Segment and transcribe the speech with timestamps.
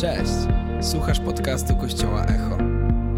[0.00, 0.32] Cześć!
[0.80, 2.58] Słuchasz podcastu Kościoła Echo.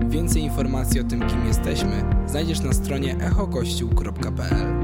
[0.08, 4.74] Więcej informacji o tym, kim jesteśmy, znajdziesz na stronie echokościół.pl.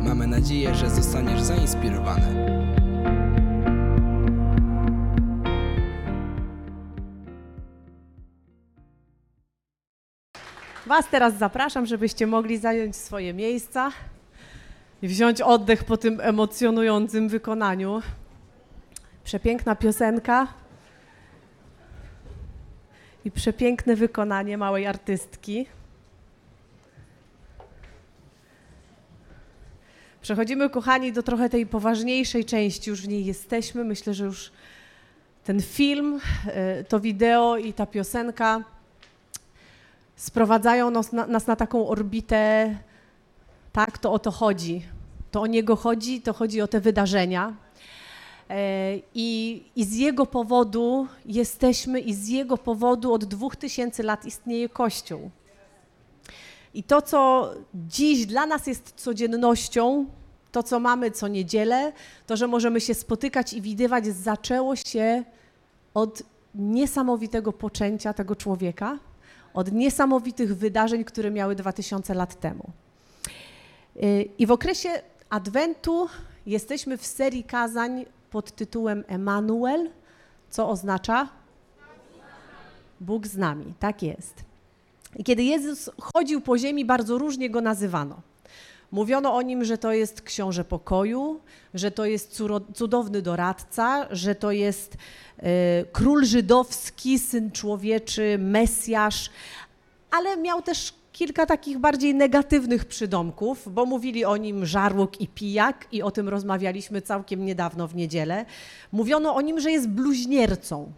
[0.00, 2.46] Mamy nadzieję, że zostaniesz zainspirowany.
[10.86, 13.92] Was teraz zapraszam, żebyście mogli zająć swoje miejsca
[15.02, 18.02] i wziąć oddech po tym emocjonującym wykonaniu.
[19.24, 20.48] Przepiękna piosenka
[23.28, 25.66] i przepiękne wykonanie małej artystki.
[30.22, 32.90] Przechodzimy, kochani, do trochę tej poważniejszej części.
[32.90, 33.84] Już w niej jesteśmy.
[33.84, 34.52] Myślę, że już
[35.44, 38.64] ten film, e, to wideo i ta piosenka
[40.16, 42.76] sprowadzają nas na, nas na taką orbitę,
[43.72, 44.82] tak, to o to chodzi.
[45.30, 47.52] To o niego chodzi, to chodzi o te wydarzenia.
[48.50, 54.24] E, I, I z jego powodu jesteśmy, i z jego powodu od dwóch tysięcy lat
[54.24, 55.30] istnieje Kościół.
[56.74, 60.06] I to, co dziś dla nas jest codziennością,
[60.52, 61.92] to, co mamy co niedzielę,
[62.26, 65.24] to, że możemy się spotykać i widywać, zaczęło się
[65.94, 66.22] od
[66.54, 68.98] niesamowitego poczęcia tego człowieka,
[69.54, 72.70] od niesamowitych wydarzeń, które miały 2000 lat temu.
[73.96, 74.88] Y, I w okresie
[75.30, 76.08] Adwentu
[76.46, 79.90] jesteśmy w serii kazań pod tytułem Emanuel,
[80.50, 81.28] co oznacza
[83.00, 83.74] Bóg z nami.
[83.78, 84.34] Tak jest.
[85.16, 88.20] I kiedy Jezus chodził po ziemi, bardzo różnie go nazywano.
[88.90, 91.40] Mówiono o nim, że to jest książę pokoju,
[91.74, 92.42] że to jest
[92.74, 94.96] cudowny doradca, że to jest
[95.38, 99.30] e, król żydowski, syn człowieczy, Mesjasz,
[100.10, 105.88] ale miał też kilka takich bardziej negatywnych przydomków, bo mówili o nim żarłok i pijak
[105.92, 108.44] i o tym rozmawialiśmy całkiem niedawno w niedzielę.
[108.92, 110.92] Mówiono o nim, że jest bluźniercą.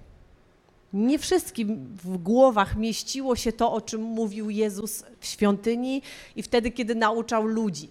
[0.93, 6.03] Nie wszystkim w głowach mieściło się to, o czym mówił Jezus w świątyni
[6.37, 7.89] i wtedy, kiedy nauczał ludzi.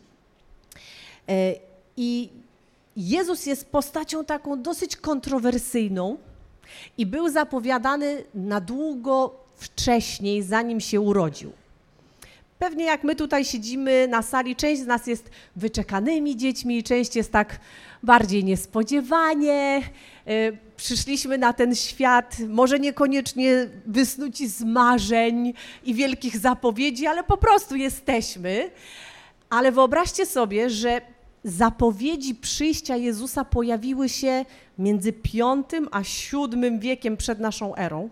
[1.30, 1.56] E,
[1.98, 2.30] I
[2.98, 6.18] Jezus jest postacią taką dosyć kontrowersyjną
[6.98, 11.52] i był zapowiadany na długo wcześniej, zanim się urodził.
[12.60, 17.32] Pewnie jak my tutaj siedzimy na sali, część z nas jest wyczekanymi dziećmi, część jest
[17.32, 17.60] tak
[18.04, 19.82] bardziej niespodziewanie.
[20.28, 25.54] E, przyszliśmy na ten świat, może niekoniecznie wysnuci z marzeń
[25.84, 28.72] i wielkich zapowiedzi, ale po prostu jesteśmy.
[29.50, 31.02] Ale wyobraźcie sobie, że
[31.44, 34.46] zapowiedzi przyjścia Jezusa pojawiły się
[34.78, 35.20] między V
[35.92, 38.10] a VII wiekiem przed naszą erą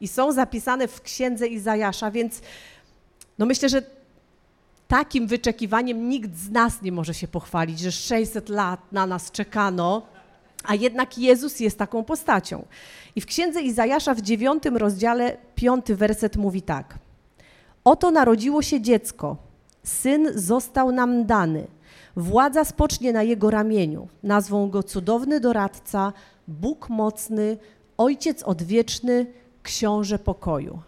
[0.00, 2.40] i są zapisane w księdze Izajasza, więc
[3.38, 3.82] no myślę, że
[4.88, 10.02] takim wyczekiwaniem nikt z nas nie może się pochwalić, że 600 lat na nas czekano,
[10.64, 12.64] a jednak Jezus jest taką postacią.
[13.16, 16.98] I w księdze Izajasza w dziewiątym rozdziale, piąty werset mówi tak.
[17.84, 19.36] Oto narodziło się dziecko,
[19.82, 21.66] syn został nam dany,
[22.16, 24.08] władza spocznie na jego ramieniu.
[24.22, 26.12] Nazwą go cudowny doradca,
[26.48, 27.56] Bóg mocny,
[27.98, 29.26] ojciec odwieczny,
[29.62, 30.78] książę pokoju.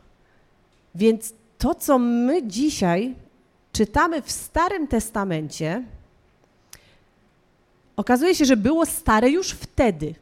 [0.95, 1.33] Więc
[1.65, 3.15] to, co my dzisiaj
[3.73, 5.83] czytamy w Starym Testamencie,
[7.97, 10.15] okazuje się, że było stare już wtedy,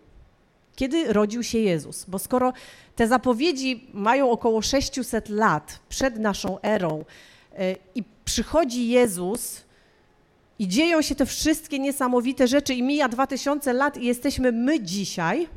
[0.76, 2.04] kiedy rodził się Jezus.
[2.04, 2.52] Bo skoro
[2.96, 7.04] te zapowiedzi mają około 600 lat przed naszą erą
[7.58, 9.60] e, i przychodzi Jezus
[10.58, 15.48] i dzieją się te wszystkie niesamowite rzeczy i mija 2000 lat i jesteśmy my dzisiaj,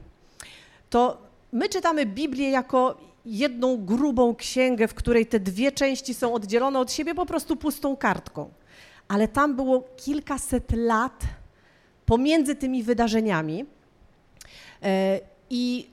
[0.90, 1.18] to
[1.51, 6.91] my czytamy Biblię jako jedną grubą księgę, w której te dwie części są oddzielone od
[6.91, 8.50] siebie po prostu pustą kartką.
[9.08, 11.24] Ale tam było kilkaset lat
[12.06, 13.66] pomiędzy tymi wydarzeniami.
[14.84, 15.19] E,
[15.50, 15.90] I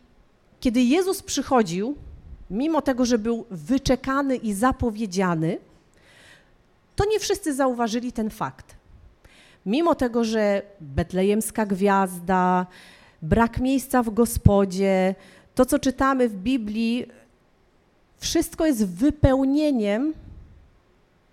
[0.60, 1.96] kiedy Jezus przychodził,
[2.50, 5.58] mimo tego, że był wyczekany i zapowiedziany,
[6.96, 8.74] to nie wszyscy zauważyli ten fakt.
[9.66, 12.66] Mimo tego, że betlejemska gwiazda,
[13.22, 15.14] brak miejsca w gospodzie,
[15.54, 17.06] to co czytamy w Biblii,
[18.22, 20.14] wszystko jest wypełnieniem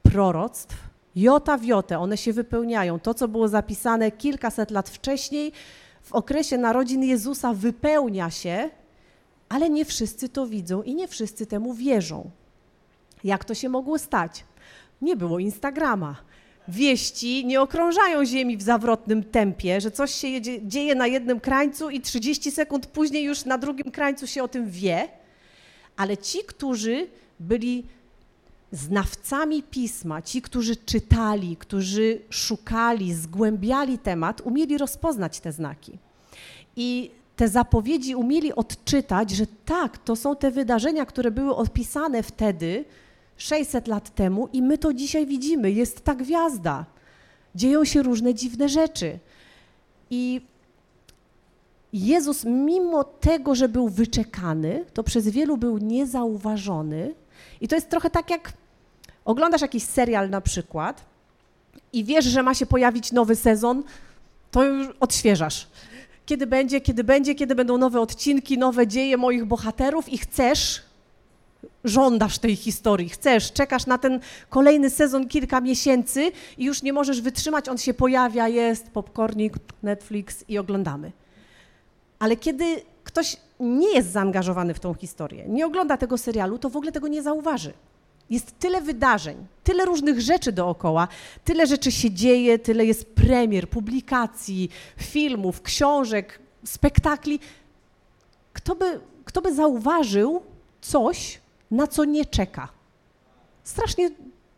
[0.03, 0.77] proroctw,
[1.15, 2.99] jota w jotę, one się wypełniają.
[2.99, 5.51] To, co było zapisane kilkaset lat wcześniej,
[6.01, 8.69] w okresie narodzin Jezusa wypełnia się,
[9.49, 12.29] ale nie wszyscy to widzą i nie wszyscy temu wierzą.
[13.23, 14.43] Jak to się mogło stać?
[15.01, 16.15] Nie było Instagrama.
[16.67, 22.01] Wieści nie okrążają Ziemi w zawrotnym tempie, że coś się dzieje na jednym krańcu i
[22.01, 25.18] 30 sekund później już na drugim krańcu się o tym wie
[25.99, 27.07] ale ci, którzy
[27.39, 27.85] byli
[28.71, 35.97] znawcami pisma, ci, którzy czytali, którzy szukali, zgłębiali temat, umieli rozpoznać te znaki.
[36.75, 42.85] I te zapowiedzi umieli odczytać, że tak, to są te wydarzenia, które były opisane wtedy,
[43.37, 45.71] 600 lat temu, i my to dzisiaj widzimy.
[45.71, 46.85] Jest ta gwiazda.
[47.55, 49.19] Dzieją się różne dziwne rzeczy.
[50.09, 50.41] I
[51.93, 57.13] Jezus, mimo tego, że był wyczekany, to przez wielu był niezauważony.
[57.61, 58.53] I to jest trochę tak, jak
[59.25, 61.05] oglądasz jakiś serial na przykład
[61.93, 63.83] i wiesz, że ma się pojawić nowy sezon,
[64.51, 65.67] to już odświeżasz.
[66.25, 70.81] Kiedy będzie, kiedy będzie, kiedy będą nowe odcinki, nowe dzieje moich bohaterów i chcesz,
[71.83, 74.19] żądasz tej historii, chcesz, czekasz na ten
[74.49, 79.53] kolejny sezon kilka miesięcy i już nie możesz wytrzymać, on się pojawia, jest popcornik,
[79.83, 81.11] Netflix i oglądamy.
[82.19, 86.75] Ale kiedy ktoś nie jest zaangażowany w tą historię, nie ogląda tego serialu, to w
[86.75, 87.73] ogóle tego nie zauważy.
[88.29, 91.07] Jest tyle wydarzeń, tyle różnych rzeczy dookoła,
[91.45, 97.39] tyle rzeczy się dzieje, tyle jest premier, publikacji, filmów, książek, spektakli.
[98.53, 100.41] Kto by, kto by zauważył
[100.81, 101.41] coś,
[101.71, 102.69] na co nie czeka?
[103.63, 104.09] Strasznie,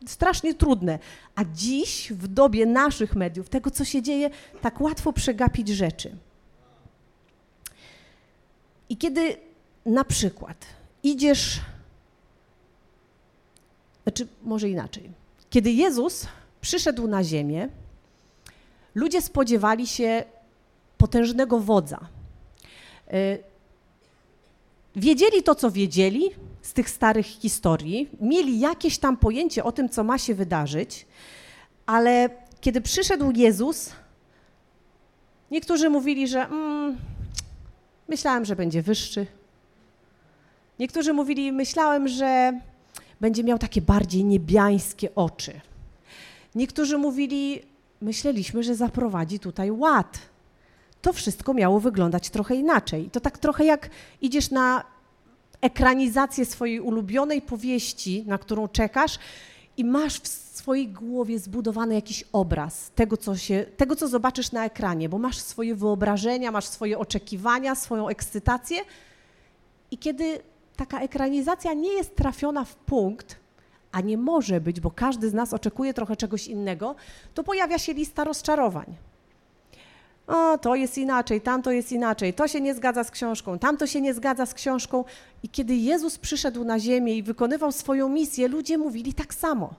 [0.08, 1.00] strasznie trudne.
[1.36, 4.30] A dziś, w dobie naszych mediów, tego, co się dzieje,
[4.62, 6.16] tak łatwo przegapić rzeczy.
[8.92, 9.38] I kiedy
[9.86, 10.66] na przykład
[11.04, 11.60] idziesz,
[14.04, 15.12] znaczy może inaczej,
[15.50, 16.28] kiedy Jezus
[16.62, 17.70] przyszedł na ziemię,
[18.96, 20.24] ludzie spodziewali się
[20.98, 22.00] potężnego wodza.
[23.08, 23.38] E,
[24.96, 26.30] wiedzieli to, co wiedzieli
[26.62, 31.06] z tych starych historii, mieli jakieś tam pojęcie o tym, co ma się wydarzyć,
[31.86, 32.30] ale
[32.62, 33.90] kiedy przyszedł Jezus,
[35.52, 36.98] niektórzy mówili, że mm,
[38.12, 39.28] Myślałem, że będzie wyższy.
[40.80, 42.60] Niektórzy mówili, myślałem, że
[43.22, 45.62] będzie miał takie bardziej niebiańskie oczy.
[46.56, 47.62] Niektórzy mówili,
[48.02, 50.20] myśleliśmy, że zaprowadzi tutaj ład.
[51.02, 53.10] To wszystko miało wyglądać trochę inaczej.
[53.10, 53.90] To tak trochę jak
[54.22, 54.84] idziesz na
[55.62, 59.20] ekranizację swojej ulubionej powieści, na którą czekasz
[59.82, 64.66] i masz w swojej głowie zbudowany jakiś obraz tego co, się, tego, co zobaczysz na
[64.66, 68.82] ekranie, bo masz swoje wyobrażenia, masz swoje oczekiwania, swoją ekscytację.
[69.92, 70.40] I kiedy
[70.76, 73.36] taka ekranizacja nie jest trafiona w punkt,
[73.92, 76.96] a nie może być, bo każdy z nas oczekuje trochę czegoś innego,
[77.34, 78.96] to pojawia się lista rozczarowań.
[80.32, 84.02] O, to jest inaczej, tamto jest inaczej, to się nie zgadza z książką, tamto się
[84.02, 85.06] nie zgadza z książką.
[85.44, 89.74] I kiedy Jezus przyszedł na ziemię i wykonywał swoją misję, ludzie mówili tak samo.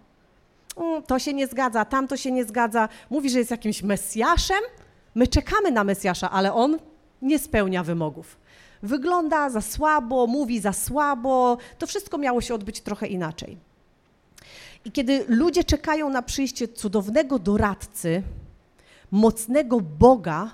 [1.06, 4.60] To się nie zgadza, tamto się nie zgadza, mówi, że jest jakimś Mesjaszem.
[5.14, 6.78] My czekamy na Mesjasza, ale on
[7.22, 8.36] nie spełnia wymogów.
[8.82, 13.56] Wygląda za słabo, mówi za słabo, to wszystko miało się odbyć trochę inaczej.
[14.84, 18.22] I kiedy ludzie czekają na przyjście cudownego doradcy,
[19.12, 20.50] mocnego Boga,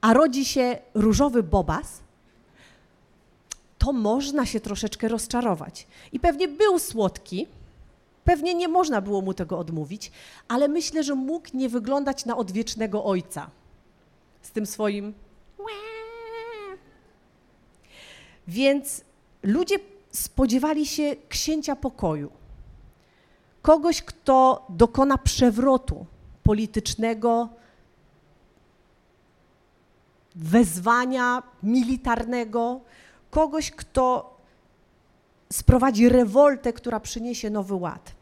[0.00, 2.00] a rodzi się różowy bobas,
[3.78, 5.86] to można się troszeczkę rozczarować.
[6.12, 7.46] I pewnie był słodki,
[8.24, 10.12] Pewnie nie można było mu tego odmówić,
[10.48, 13.50] ale myślę, że mógł nie wyglądać na odwiecznego ojca
[14.42, 15.14] z tym swoim.
[18.48, 19.04] Więc
[19.42, 19.76] ludzie
[20.10, 22.30] spodziewali się księcia pokoju,
[23.62, 26.06] kogoś, kto dokona przewrotu
[26.50, 27.48] politycznego,
[30.34, 32.80] wezwania militarnego,
[33.30, 34.36] kogoś, kto
[35.52, 38.12] sprowadzi rewoltę, która przyniesie nowy ład.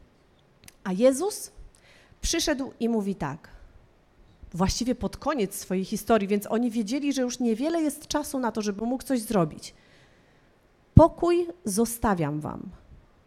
[0.84, 1.50] A Jezus
[2.20, 3.48] przyszedł i mówi tak,
[4.54, 8.62] właściwie pod koniec swojej historii, więc oni wiedzieli, że już niewiele jest czasu na to,
[8.62, 9.74] żeby mógł coś zrobić.
[10.94, 12.70] Pokój zostawiam wam,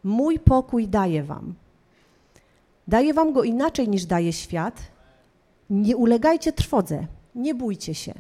[0.04, 1.54] mój pokój daję wam.
[2.88, 4.91] Daję wam go inaczej niż daje świat.
[5.72, 8.14] Nie ulegajcie trwodze, nie bójcie się.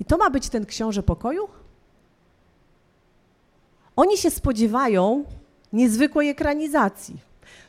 [0.00, 1.48] I to ma być ten książę pokoju?
[3.96, 5.24] Oni się spodziewają
[5.72, 7.16] niezwykłej ekranizacji.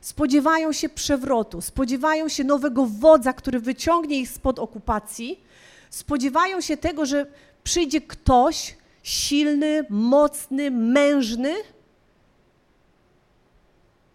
[0.01, 5.43] Spodziewają się przewrotu, spodziewają się nowego wodza, który wyciągnie ich spod okupacji,
[5.89, 7.25] spodziewają się tego, że
[7.63, 11.53] przyjdzie ktoś silny, mocny, mężny.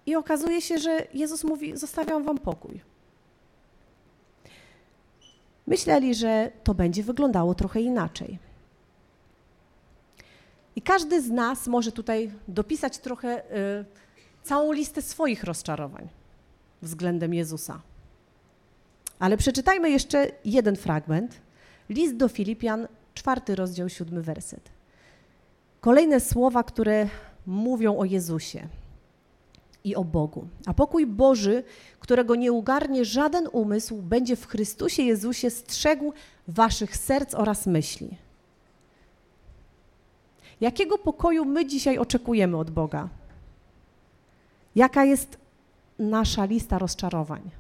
[0.07, 2.96] I okazuje się, że Jezus mówi: Zostawiam wam pokój.
[5.67, 8.39] Myśleli, że to będzie wyglądało trochę inaczej.
[10.77, 13.43] I każdy z nas może tutaj dopisać trochę
[13.81, 13.85] y,
[14.43, 16.09] całą listę swoich rozczarowań
[16.83, 17.81] względem Jezusa.
[19.19, 21.41] Ale przeczytajmy jeszcze jeden fragment.
[21.89, 24.71] List do Filipian, czwarty rozdział, siódmy werset.
[25.81, 27.09] Kolejne słowa, które
[27.47, 28.69] mówią o Jezusie.
[29.87, 30.49] I o Bogu.
[30.67, 31.65] A pokój Boży,
[32.01, 36.13] którego nie ugarnie żaden umysł, będzie w Chrystusie Jezusie strzegł
[36.49, 38.17] waszych serc oraz myśli.
[40.61, 43.09] Jakiego pokoju my dzisiaj oczekujemy od Boga?
[44.75, 45.39] Jaka jest
[45.99, 47.51] nasza lista rozczarowań?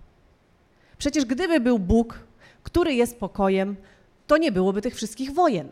[0.99, 2.19] Przecież gdyby był Bóg,
[2.63, 3.77] który jest pokojem,
[4.27, 5.69] to nie byłoby tych wszystkich wojen.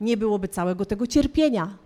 [0.00, 1.76] Nie byłoby całego tego cierpienia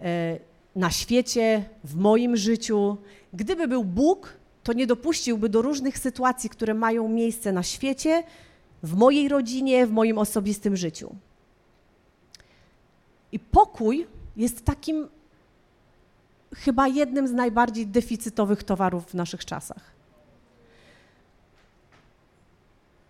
[0.00, 0.38] e,
[0.76, 2.96] na świecie, w moim życiu.
[3.32, 8.22] Gdyby był Bóg, to nie dopuściłby do różnych sytuacji, które mają miejsce na świecie,
[8.82, 11.14] w mojej rodzinie, w moim osobistym życiu.
[13.32, 15.08] I pokój jest takim
[16.54, 19.94] chyba jednym z najbardziej deficytowych towarów w naszych czasach.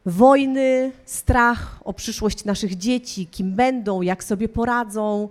[0.07, 5.29] Wojny, strach o przyszłość naszych dzieci, kim będą, jak sobie poradzą,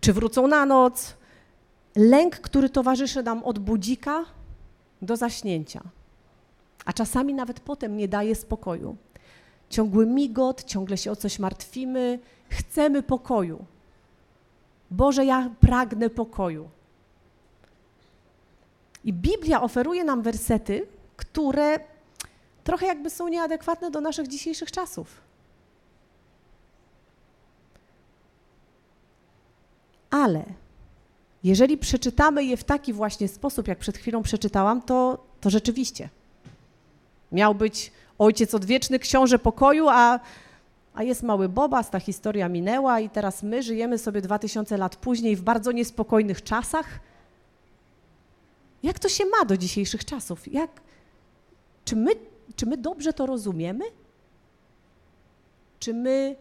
[0.00, 1.19] czy wrócą na noc.
[1.96, 4.24] Lęk, który towarzyszy nam od budzika
[5.02, 5.82] do zaśnięcia,
[6.84, 8.96] a czasami nawet potem nie daje spokoju.
[9.70, 12.18] Ciągły migot, ciągle się o coś martwimy,
[12.48, 13.64] chcemy pokoju.
[14.90, 16.70] Boże, ja pragnę pokoju.
[19.04, 21.80] I Biblia oferuje nam wersety, które
[22.64, 25.20] trochę jakby są nieadekwatne do naszych dzisiejszych czasów.
[30.10, 30.44] Ale
[31.44, 36.08] jeżeli przeczytamy je w taki właśnie sposób, jak przed chwilą przeczytałam, to, to rzeczywiście
[37.32, 40.20] miał być ojciec odwieczny, książę pokoju, a,
[40.94, 44.96] a jest mały Bobas, ta historia minęła i teraz my żyjemy sobie dwa tysiące lat
[44.96, 47.00] później w bardzo niespokojnych czasach.
[48.82, 50.52] Jak to się ma do dzisiejszych czasów?
[50.52, 50.70] Jak,
[51.84, 52.10] czy, my,
[52.56, 53.84] czy my dobrze to rozumiemy?
[55.78, 56.36] Czy my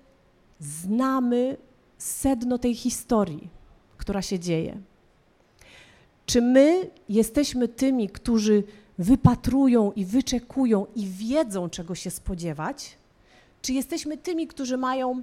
[0.59, 1.57] znamy
[1.97, 3.49] sedno tej historii,
[4.09, 4.77] która się dzieje?
[6.25, 8.63] Czy my jesteśmy tymi, którzy
[8.97, 12.97] wypatrują i wyczekują i wiedzą, czego się spodziewać?
[13.61, 15.21] Czy jesteśmy tymi, którzy mają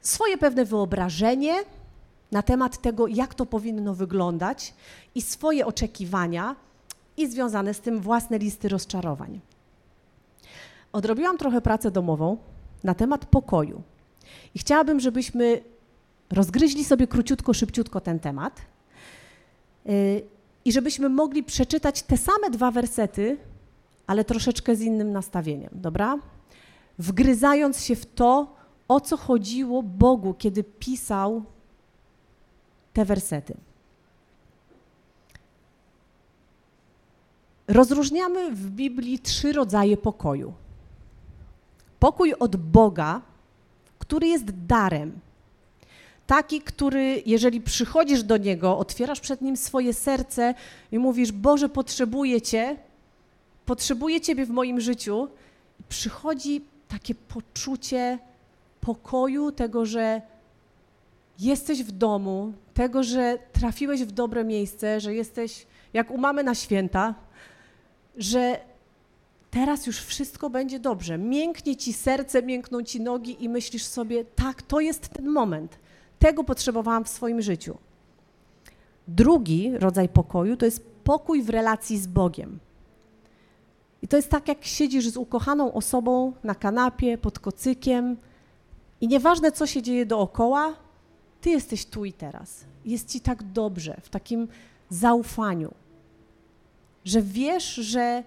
[0.00, 1.54] swoje pewne wyobrażenie
[2.32, 4.74] na temat tego, jak to powinno wyglądać
[5.14, 6.56] i swoje oczekiwania
[7.16, 9.40] i związane z tym własne listy rozczarowań?
[10.92, 12.36] Odrobiłam trochę pracę domową
[12.84, 13.82] na temat pokoju
[14.54, 15.62] i chciałabym, żebyśmy
[16.30, 18.60] rozgryźli sobie króciutko, szybciutko ten temat
[19.88, 20.22] Y,
[20.64, 23.38] I żebyśmy mogli przeczytać te same dwa wersety,
[24.06, 26.18] ale troszeczkę z innym nastawieniem, dobra?
[26.98, 28.56] Wgryzając się w to,
[28.88, 31.44] o co chodziło Bogu, kiedy pisał
[32.92, 33.56] te wersety.
[37.68, 40.52] Rozróżniamy w Biblii trzy rodzaje pokoju.
[41.98, 43.22] Pokój od Boga,
[43.98, 45.20] który jest darem,
[46.30, 50.54] Taki, który, jeżeli przychodzisz do Niego, otwierasz przed Nim swoje serce
[50.92, 52.76] i mówisz, Boże, potrzebuję Cię,
[53.66, 55.28] potrzebuję Ciebie w moim życiu,
[55.88, 58.18] przychodzi takie poczucie
[58.80, 60.22] pokoju, tego, że
[61.38, 66.54] jesteś w domu, tego, że trafiłeś w dobre miejsce, że jesteś jak u mamy na
[66.54, 67.14] święta,
[68.16, 68.60] że
[69.50, 71.18] teraz już wszystko będzie dobrze.
[71.18, 75.78] Mięknie ci serce, miękną ci nogi i myślisz sobie, tak, to jest ten moment.
[76.20, 77.78] Tego potrzebowałam w swoim życiu.
[79.08, 82.58] Drugi rodzaj pokoju to jest pokój w relacji z Bogiem.
[84.02, 88.16] I to jest tak, jak siedzisz z ukochaną osobą na kanapie, pod kocykiem
[89.00, 90.74] i nieważne, co się dzieje dookoła,
[91.40, 92.64] ty jesteś tu i teraz.
[92.84, 94.48] Jest ci tak dobrze, w takim
[94.88, 95.74] zaufaniu,
[97.04, 98.24] że wiesz, że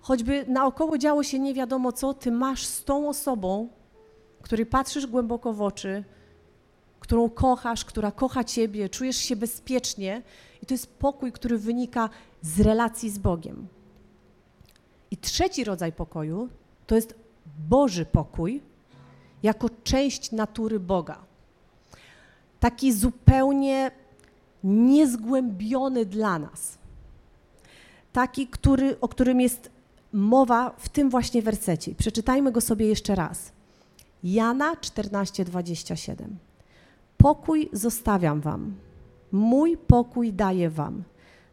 [0.00, 3.68] choćby naokoło działo się nie wiadomo co, ty masz z tą osobą,
[4.42, 6.04] której patrzysz głęboko w oczy,
[7.08, 10.22] którą kochasz, która kocha Ciebie, czujesz się bezpiecznie
[10.62, 12.08] i to jest pokój, który wynika
[12.42, 13.68] z relacji z Bogiem.
[15.10, 16.48] I trzeci rodzaj pokoju
[16.86, 17.14] to jest
[17.68, 18.62] Boży pokój
[19.42, 21.18] jako część natury Boga.
[22.60, 23.90] Taki zupełnie
[24.64, 26.78] niezgłębiony dla nas.
[28.12, 29.70] Taki, który, o którym jest
[30.12, 31.94] mowa w tym właśnie wersecie.
[31.94, 33.52] Przeczytajmy go sobie jeszcze raz.
[34.22, 36.47] Jana 14:27.
[37.18, 38.74] Pokój zostawiam wam.
[39.32, 41.02] Mój pokój daję wam.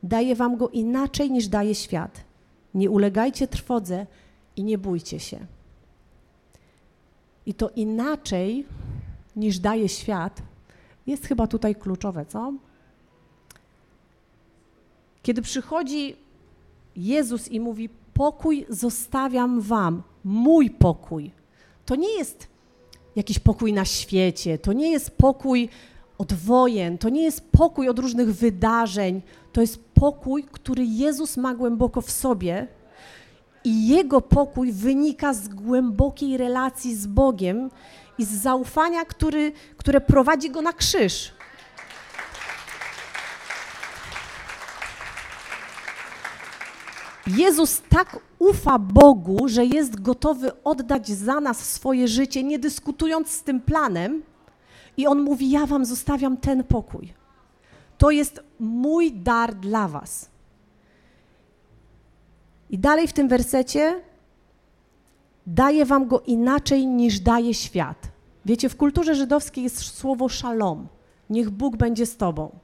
[0.03, 2.23] Daję wam go inaczej niż daje świat.
[2.73, 4.07] Nie ulegajcie trwodze
[4.55, 5.45] i nie bójcie się.
[7.45, 8.65] I to inaczej
[9.35, 10.41] niż daje świat
[11.07, 12.53] jest chyba tutaj kluczowe, co?
[15.23, 16.15] Kiedy przychodzi
[16.95, 21.31] Jezus i mówi: Pokój zostawiam wam, mój pokój.
[21.85, 22.47] To nie jest
[23.15, 25.69] jakiś pokój na świecie, to nie jest pokój
[26.17, 31.55] od wojen, to nie jest pokój od różnych wydarzeń, to jest pokój, który Jezus ma
[31.55, 32.67] głęboko w sobie
[33.63, 37.69] i Jego pokój wynika z głębokiej relacji z Bogiem
[38.17, 41.34] i z zaufania, który, które prowadzi Go na krzyż.
[47.27, 53.43] Jezus tak ufa Bogu, że jest gotowy oddać za nas swoje życie, nie dyskutując z
[53.43, 54.23] tym planem,
[54.97, 57.13] i on mówi: Ja wam zostawiam ten pokój.
[57.97, 60.29] To jest mój dar dla was.
[62.69, 64.01] I dalej w tym wersecie
[65.47, 68.07] daje wam go inaczej niż daje świat.
[68.45, 70.87] Wiecie, w kulturze żydowskiej jest słowo szalom.
[71.29, 72.59] Niech Bóg będzie z tobą.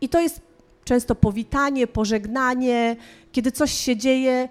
[0.00, 0.47] I to jest
[0.88, 2.96] często powitanie, pożegnanie,
[3.32, 4.48] kiedy coś się dzieje,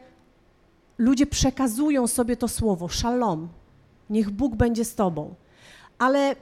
[0.97, 3.47] ludzie przekazują sobie to słowo szalom.
[4.09, 5.35] Niech Bóg będzie z tobą.
[5.99, 6.35] Ale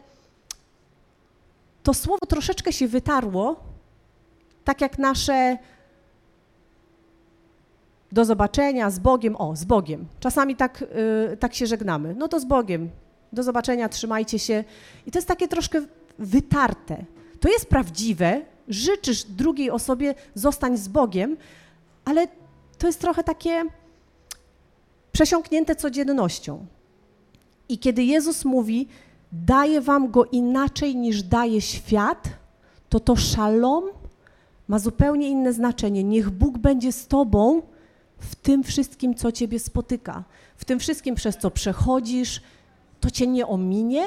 [1.83, 3.55] to słowo troszeczkę się wytarło,
[4.63, 5.57] tak jak nasze
[8.11, 10.07] do zobaczenia z Bogiem, o, z Bogiem.
[10.19, 10.81] Czasami tak,
[11.29, 12.15] yy, tak się żegnamy.
[12.17, 12.89] No to z Bogiem.
[13.33, 14.63] Do zobaczenia, trzymajcie się.
[15.05, 15.81] I to jest takie troszkę
[16.19, 17.05] wytarte.
[17.39, 21.37] To jest prawdziwe, życzysz drugiej osobie, zostań z Bogiem,
[22.05, 22.27] ale
[22.77, 23.63] to jest trochę takie
[25.11, 26.65] przesiąknięte codziennością.
[27.69, 28.87] I kiedy Jezus mówi,
[29.31, 32.29] daje wam go inaczej niż daje świat,
[32.89, 33.83] to to szalom
[34.67, 36.03] ma zupełnie inne znaczenie.
[36.03, 37.61] Niech Bóg będzie z tobą
[38.19, 40.23] w tym wszystkim, co ciebie spotyka,
[40.57, 42.41] w tym wszystkim, przez co przechodzisz,
[42.99, 44.05] to cię nie ominie.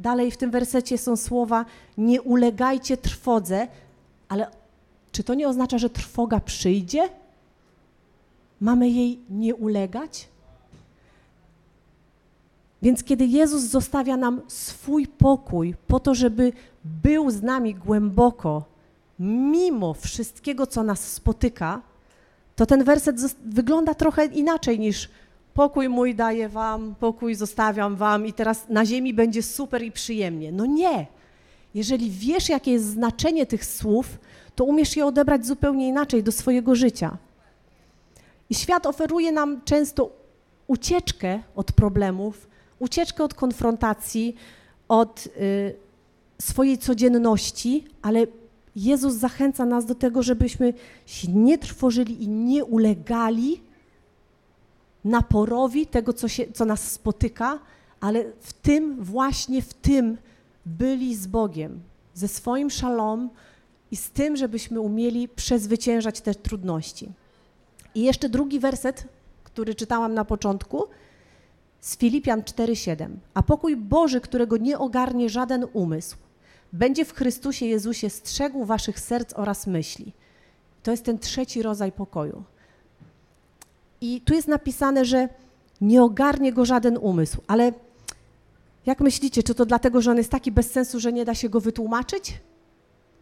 [0.00, 1.64] Dalej w tym wersecie są słowa:
[1.98, 3.68] Nie ulegajcie trwodze,
[4.28, 4.46] ale
[5.12, 7.08] czy to nie oznacza, że trwoga przyjdzie?
[8.60, 10.28] Mamy jej nie ulegać?
[12.82, 16.52] Więc kiedy Jezus zostawia nam swój pokój po to, żeby
[16.84, 18.64] był z nami głęboko,
[19.18, 21.82] mimo wszystkiego, co nas spotyka,
[22.56, 25.08] to ten werset wygląda trochę inaczej niż
[25.54, 30.52] pokój mój daję wam, pokój zostawiam wam i teraz na ziemi będzie super i przyjemnie.
[30.52, 31.06] No nie.
[31.74, 34.18] Jeżeli wiesz, jakie jest znaczenie tych słów,
[34.54, 37.16] to umiesz je odebrać zupełnie inaczej do swojego życia.
[38.50, 40.10] I świat oferuje nam często
[40.66, 44.36] ucieczkę od problemów, ucieczkę od konfrontacji,
[44.88, 45.74] od y,
[46.38, 48.26] swojej codzienności, ale
[48.76, 50.74] Jezus zachęca nas do tego, żebyśmy
[51.06, 53.60] się nie trwożyli i nie ulegali
[55.04, 57.58] naporowi tego, co, się, co nas spotyka,
[58.00, 60.18] ale w tym, właśnie w tym
[60.66, 61.80] byli z Bogiem,
[62.14, 63.30] ze swoim szalom
[63.90, 67.12] i z tym, żebyśmy umieli przezwyciężać te trudności.
[67.94, 69.08] I jeszcze drugi werset,
[69.44, 70.84] który czytałam na początku,
[71.80, 73.08] z Filipian 4:7.
[73.34, 76.16] A pokój Boży, którego nie ogarnie żaden umysł,
[76.72, 80.12] będzie w Chrystusie Jezusie strzegł waszych serc oraz myśli.
[80.82, 82.44] To jest ten trzeci rodzaj pokoju.
[84.00, 85.28] I tu jest napisane, że
[85.80, 87.72] nie ogarnie go żaden umysł, ale
[88.86, 91.48] jak myślicie, czy to dlatego, że on jest taki bez sensu, że nie da się
[91.48, 92.40] go wytłumaczyć?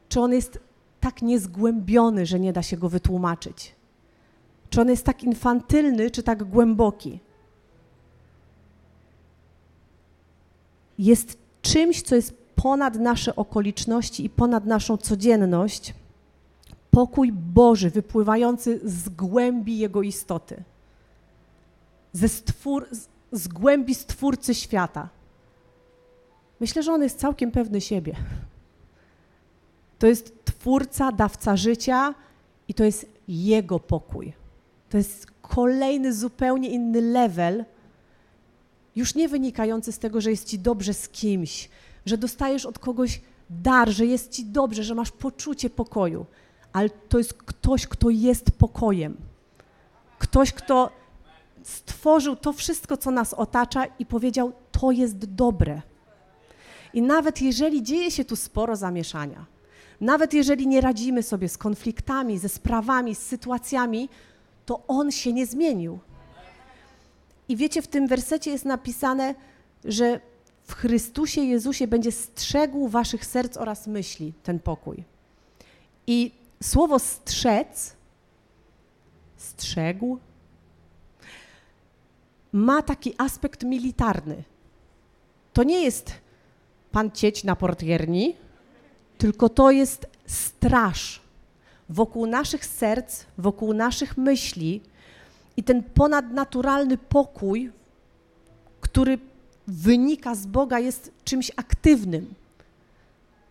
[0.09, 0.59] Czy on jest
[1.01, 3.75] tak niezgłębiony, że nie da się go wytłumaczyć?
[4.71, 7.21] Czy on jest tak infantylny, czy tak głęboki?
[10.99, 15.95] Jest czymś, co jest ponad nasze okoliczności i ponad naszą codzienność.
[16.99, 20.63] Pokój Boży wypływający z głębi Jego istoty,
[22.13, 22.89] ze stwór,
[23.33, 25.09] z, głębi Stwórcy świata.
[26.61, 28.17] Myślę, że on jest całkiem pewny siebie.
[29.99, 32.15] To jest Twórca, dawca życia
[32.69, 34.33] i to jest Jego pokój.
[34.89, 37.65] To jest kolejny, zupełnie inny level,
[38.97, 41.69] już nie wynikający z tego, że jest ci dobrze z kimś,
[42.07, 46.27] że dostajesz od kogoś dar, że jest ci dobrze, że masz poczucie pokoju,
[46.79, 49.17] ale to jest ktoś, kto jest pokojem.
[50.19, 50.91] Ktoś, kto
[51.63, 55.83] stworzył to wszystko, co nas otacza i powiedział: To jest dobre.
[56.95, 59.47] I nawet jeżeli dzieje się tu sporo zamieszania,
[60.01, 64.09] nawet jeżeli nie radzimy sobie z konfliktami, ze sprawami, z sytuacjami,
[64.67, 65.99] to on się nie zmienił.
[67.49, 69.35] I wiecie, w tym wersecie jest napisane,
[69.85, 70.21] że
[70.63, 75.05] w Chrystusie Jezusie będzie strzegł waszych serc oraz myśli ten pokój.
[76.07, 77.97] I słowo strzec,
[79.37, 80.19] strzegł,
[82.53, 84.45] ma taki aspekt militarny.
[85.53, 86.13] To nie jest
[86.93, 88.37] pan cieć na portierni,
[89.19, 91.21] tylko to jest straż
[91.89, 94.81] wokół naszych serc, wokół naszych myśli
[95.57, 97.73] i ten ponadnaturalny pokój,
[98.81, 99.19] który
[99.67, 102.35] wynika z Boga, jest czymś aktywnym.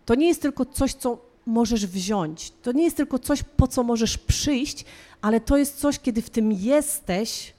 [0.05, 2.51] to nie jest tylko coś, co możesz wziąć.
[2.51, 4.85] To nie jest tylko coś, po co możesz przyjść,
[5.21, 7.53] ale to jest coś, kiedy w tym jesteś,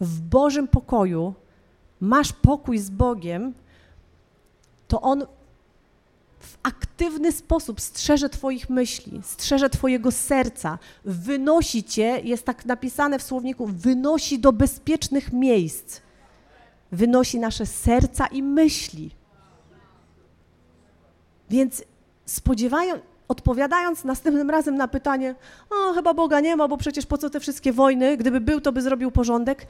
[0.00, 1.34] w Bożym pokoju,
[2.00, 3.54] masz pokój z Bogiem,
[4.88, 5.26] to On
[6.40, 13.22] w aktywny sposób strzeże Twoich myśli, strzeże Twojego serca, wynosi Cię, jest tak napisane w
[13.22, 16.00] słowniku, wynosi do bezpiecznych miejsc,
[16.92, 19.10] wynosi nasze serca i myśli.
[21.50, 21.84] Więc
[22.26, 22.94] spodziewają,
[23.32, 25.34] odpowiadając następnym razem na pytanie,
[25.70, 28.72] o chyba Boga nie ma, bo przecież po co te wszystkie wojny, gdyby był, to
[28.72, 29.66] by zrobił porządek.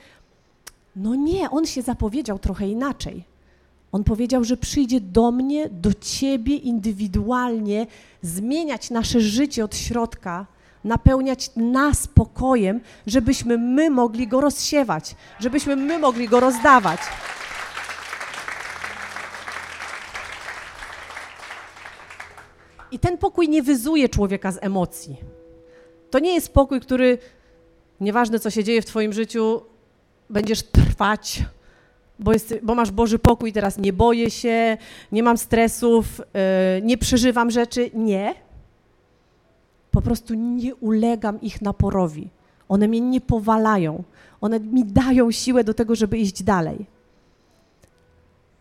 [0.96, 3.24] No nie, on się zapowiedział trochę inaczej.
[3.92, 7.86] On powiedział, że przyjdzie do mnie, do ciebie indywidualnie,
[8.22, 10.46] zmieniać nasze życie od środka,
[10.84, 17.00] napełniać nas pokojem, żebyśmy my mogli go rozsiewać, żebyśmy my mogli go rozdawać.
[22.92, 25.16] I ten pokój nie wyzuje człowieka z emocji.
[26.10, 27.18] To nie jest pokój, który,
[28.00, 29.62] nieważne co się dzieje w Twoim życiu,
[30.30, 31.44] będziesz trwać,
[32.18, 34.76] bo, jest, bo masz Boży pokój, teraz nie boję się,
[35.12, 37.90] nie mam stresów, yy, nie przeżywam rzeczy.
[37.94, 38.34] Nie.
[39.90, 42.30] Po prostu nie ulegam ich naporowi.
[42.68, 44.04] One mnie nie powalają.
[44.40, 46.86] One mi dają siłę do tego, żeby iść dalej.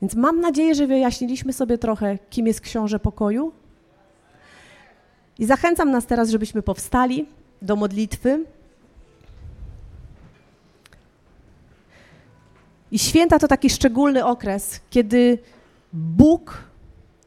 [0.02, 3.52] Więc mam nadzieję, że wyjaśniliśmy sobie trochę, kim jest książę pokoju.
[5.42, 7.26] I zachęcam nas teraz, żebyśmy powstali
[7.62, 8.46] do modlitwy.
[12.92, 15.38] I święta to taki szczególny okres, kiedy
[15.94, 16.64] Bóg,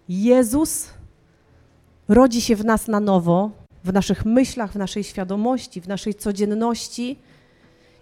[0.08, 0.90] Jezus
[2.08, 3.50] rodzi się w nas na nowo,
[3.84, 7.18] w naszych myślach, w naszej świadomości, w naszej codzienności.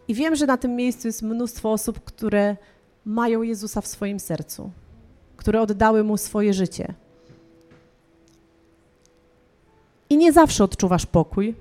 [0.08, 2.56] I wiem, że na tym miejscu jest mnóstwo osób, które
[3.04, 4.70] mają Jezusa w swoim sercu,
[5.36, 6.94] które oddały mu swoje życie.
[10.12, 11.54] I nie zawsze odczuwasz pokój.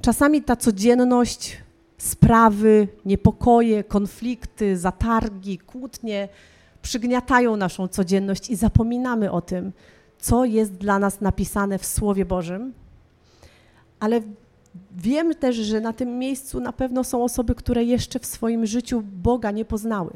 [0.00, 1.56] Czasami ta codzienność,
[1.98, 6.28] sprawy, niepokoje, konflikty, zatargi, kłótnie
[6.82, 9.72] przygniatają naszą codzienność i zapominamy o tym,
[10.18, 12.72] co jest dla nas napisane w Słowie Bożym.
[14.00, 14.20] Ale
[14.96, 19.02] wiem też, że na tym miejscu na pewno są osoby, które jeszcze w swoim życiu
[19.04, 20.12] Boga nie poznały,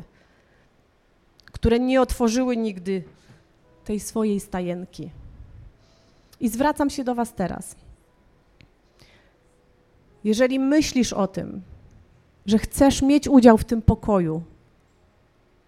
[1.53, 3.05] które nie otworzyły nigdy
[3.85, 5.11] tej swojej stajenki.
[6.41, 7.77] I zwracam się do Was teraz.
[10.25, 11.63] Jeżeli myślisz o tym,
[12.47, 14.43] że chcesz mieć udział w tym pokoju,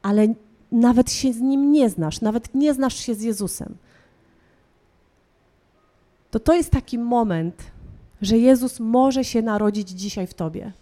[0.02, 0.34] ale
[0.72, 3.76] nawet się z nim nie znasz, nawet nie znasz się z Jezusem,
[6.30, 7.70] to to jest taki moment,
[8.22, 10.72] że Jezus może się narodzić dzisiaj w tobie.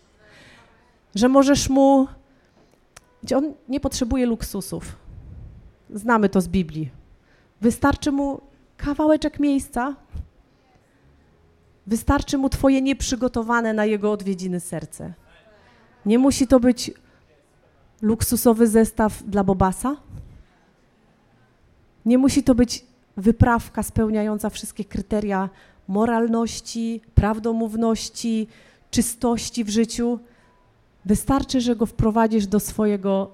[1.14, 2.06] Że możesz mu.
[3.36, 4.96] On nie potrzebuje luksusów.
[5.90, 6.90] Znamy to z Biblii.
[7.60, 8.40] Wystarczy mu
[8.76, 9.96] kawałeczek miejsca.
[11.86, 15.14] Wystarczy mu Twoje nieprzygotowane na jego odwiedziny serce.
[16.06, 16.90] Nie musi to być
[18.02, 19.96] luksusowy zestaw dla Bobasa.
[22.04, 22.84] Nie musi to być
[23.16, 25.48] wyprawka spełniająca wszystkie kryteria
[25.88, 28.48] moralności, prawdomówności,
[28.90, 30.18] czystości w życiu.
[31.04, 33.30] Wystarczy, że go wprowadzisz do swojego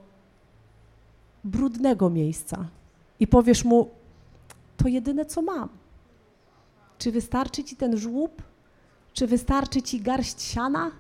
[1.44, 2.68] brudnego miejsca
[3.20, 3.90] i powiesz mu:
[4.82, 5.68] to jedyne, co mam.
[6.98, 8.42] Czy wystarczy ci ten żłób?
[9.12, 10.90] Czy wystarczy ci garść siana,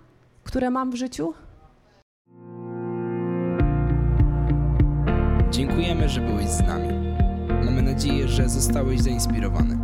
[0.44, 1.34] które mam w życiu?
[5.50, 6.88] Dziękujemy, że byłeś z nami.
[7.64, 9.78] Mamy nadzieję, że zostałeś zainspirowany.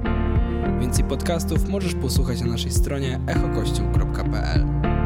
[0.81, 4.98] Więcej podcastów możesz posłuchać na naszej stronie echokościół.pl.